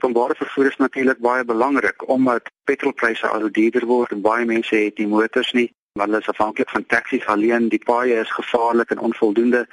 [0.00, 4.98] Openbare vervoer is natuurlik baie belangrik omdat petrolpryse al duurder word en baie mense het
[4.98, 5.66] nie motors nie.
[6.00, 9.66] Hulle is afhanklik van taksies alleen, die paaie is gevaarlik en onvoldoende.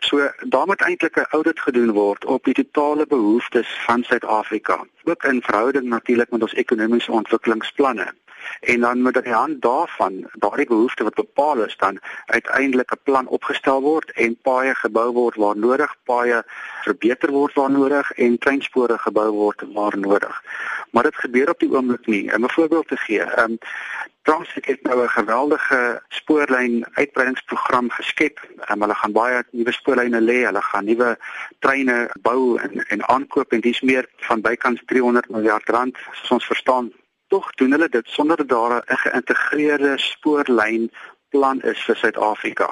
[0.00, 5.24] So daar moet eintlik 'n audit gedoen word op die totale behoeftes van Suid-Afrika, ook
[5.24, 8.14] in verhouding natuurlik met ons ekonomiese ontwikkelingsplanne
[8.60, 13.02] en dan moet aan die hand daarvan daardie behoefte wat bepaal is dan uiteindelik 'n
[13.02, 16.42] plan opgestel word en paaie gebou word waar nodig, paaie
[16.82, 20.42] verbeter word waar nodig en treinspore gebou word waar nodig.
[20.90, 22.34] Maar dit gebeur op die oomblik nie.
[22.34, 23.58] Om 'n voorbeeld te gee, ehm um,
[24.24, 28.40] Transnet het nou 'n geweldige spoorlyn uitbreidingsprogram geskep.
[28.70, 31.18] Um, hulle gaan baie nuwe spoorlyne lê, hulle gaan nuwe
[31.58, 36.46] treine bou en en aankoop en dis meer van bykans 300 miljard rand, soos ons
[36.46, 36.92] verstaan,
[37.34, 40.90] tog doen hulle dit sonder dat daar 'n geïntegreerde spoorlyn
[41.28, 42.68] plan is vir Suid-Afrika.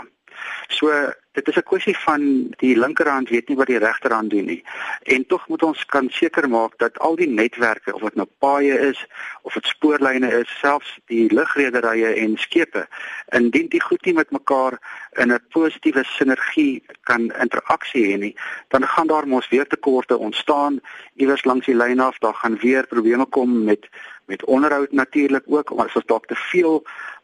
[0.69, 0.87] So
[1.33, 2.23] dit is 'n kwessie van
[2.63, 4.65] die linkerhand weet nie wat die regterhand doen nie.
[5.03, 8.79] En tog moet ons kan seker maak dat al die netwerke of dit nou paaie
[8.79, 9.07] is
[9.43, 12.87] of dit spoorlyne is, selfs die lugrederye en skepe,
[13.29, 14.79] indien die goed nie met mekaar
[15.13, 18.37] in 'n positiewe sinergie kan interaksie hê nie,
[18.69, 20.81] dan gaan daar mos weer tekorte ontstaan
[21.15, 23.89] iewers langs die lyn af, daar gaan weer probleme kom met
[24.27, 26.83] met onderhoud natuurlik ook as ons dalk te veel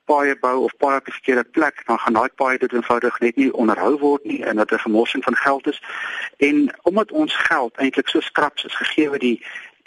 [0.09, 3.37] paaie bou of paaie op die verkeerde plek dan gaan daai paaie dit eenvoudig net
[3.37, 5.83] nie onderhou word nie en dit 'n vermorsing van geld is.
[6.37, 9.39] En omdat ons geld eintlik so skraps is gegee die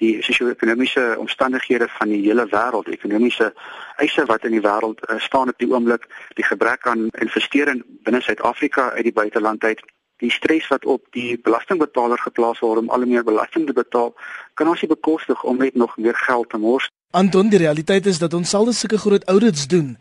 [0.01, 3.53] die sosio-ekonomiese omstandighede van die hele wêreld, ekonomiese
[3.95, 8.21] eise wat in die wêreld uh, staan op die oomblik, die gebrek aan investering binne
[8.21, 9.81] Suid-Afrika uit die buiteland uit,
[10.17, 14.15] die stres wat op die belastingbetaler geplaas word om al meer belasting te betaal,
[14.53, 18.19] kan ons nie bekostig om net nog meer geld te mors Anton, die realiteit is
[18.19, 19.97] dat ons sal sulke groot audits doen.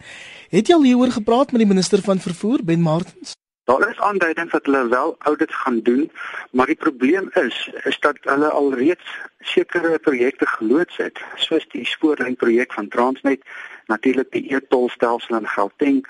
[0.55, 3.34] Het jy al hieroor gepraat met die minister van vervoer, Ben Martins?
[3.64, 6.11] Daar is aanduidings dat hulle wel audits gaan doen,
[6.50, 12.72] maar die probleem is is dat hulle alreeds sekere projekte geloods het, soos die spoorlynprojek
[12.72, 13.42] van Transnet,
[13.86, 16.06] natuurlik die e-tolstelsel in Gauteng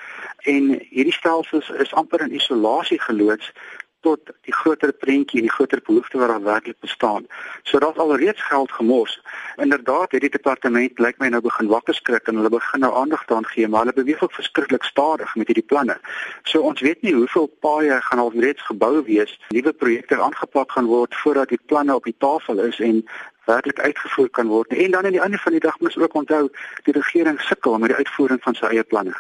[0.53, 3.53] en hierdie stelsels is amper in isolasie geloods
[4.01, 7.27] tot die groter prentjie en die groter behoefte wat daar werklik bestaan.
[7.63, 9.21] So daar's alreeds geld gemors.
[9.57, 13.25] Inderdaad, het die departement lyk my nou begin wakker skrik en hulle begin nou aandag
[13.25, 15.99] daaraan gee, maar hulle beweeg ook verskriklik stadig met hierdie planne.
[16.43, 21.15] So ons weet nie hoeveel paaie gaan alreeds gebou wees, nuwe projekte aangepak gaan word
[21.23, 23.05] voordat die planne op die tafel is en
[23.45, 24.73] werklik uitgevoer kan word.
[24.73, 26.49] En dan aan die einde van die dag moet ons ook onthou
[26.85, 29.15] die regering sukkel met die uitvoering van sy eie planne.